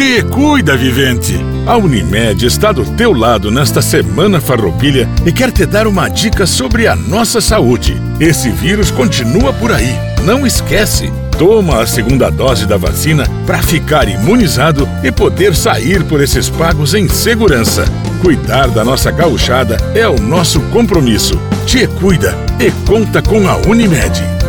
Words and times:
Te 0.00 0.22
cuida, 0.22 0.78
vivente! 0.78 1.38
A 1.66 1.76
Unimed 1.76 2.46
está 2.46 2.72
do 2.72 2.86
teu 2.92 3.12
lado 3.12 3.50
nesta 3.50 3.82
semana 3.82 4.40
farroupilha 4.40 5.06
e 5.26 5.30
quer 5.30 5.52
te 5.52 5.66
dar 5.66 5.86
uma 5.86 6.08
dica 6.08 6.46
sobre 6.46 6.86
a 6.86 6.96
nossa 6.96 7.38
saúde. 7.38 8.00
Esse 8.18 8.48
vírus 8.48 8.90
continua 8.90 9.52
por 9.52 9.70
aí. 9.70 9.94
Não 10.24 10.46
esquece! 10.46 11.12
Toma 11.36 11.82
a 11.82 11.86
segunda 11.86 12.30
dose 12.30 12.64
da 12.64 12.78
vacina 12.78 13.26
para 13.44 13.60
ficar 13.60 14.08
imunizado 14.08 14.88
e 15.04 15.12
poder 15.12 15.54
sair 15.54 16.02
por 16.04 16.22
esses 16.22 16.48
pagos 16.48 16.94
em 16.94 17.06
segurança. 17.06 17.84
Cuidar 18.22 18.68
da 18.70 18.82
nossa 18.82 19.10
gauchada 19.10 19.76
é 19.94 20.08
o 20.08 20.18
nosso 20.18 20.62
compromisso. 20.72 21.38
Te 21.66 21.86
cuida 21.86 22.34
e 22.58 22.70
conta 22.88 23.20
com 23.20 23.46
a 23.46 23.58
Unimed. 23.68 24.39